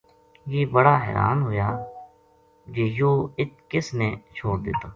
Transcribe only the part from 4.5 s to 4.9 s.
دِتو